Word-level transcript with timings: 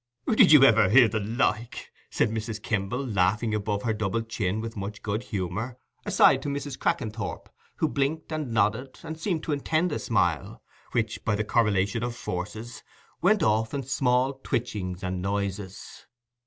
"Did 0.27 0.51
you 0.51 0.63
ever 0.63 0.89
hear 0.89 1.07
the 1.07 1.19
like?" 1.19 1.91
said 2.09 2.31
Mrs. 2.31 2.59
Kimble, 2.59 3.05
laughing 3.05 3.53
above 3.53 3.83
her 3.83 3.93
double 3.93 4.23
chin 4.23 4.59
with 4.59 4.75
much 4.75 5.03
good 5.03 5.21
humour, 5.21 5.77
aside 6.07 6.41
to 6.41 6.49
Mrs. 6.49 6.79
Crackenthorp, 6.79 7.47
who 7.75 7.87
blinked 7.87 8.31
and 8.31 8.51
nodded, 8.51 8.97
and 9.03 9.19
seemed 9.19 9.43
to 9.43 9.51
intend 9.51 9.91
a 9.91 9.99
smile, 9.99 10.63
which, 10.93 11.23
by 11.23 11.35
the 11.35 11.43
correlation 11.43 12.01
of 12.01 12.15
forces, 12.15 12.81
went 13.21 13.43
off 13.43 13.75
in 13.75 13.83
small 13.83 14.33
twitchings 14.43 15.03
and 15.03 15.21
noises. 15.21 16.07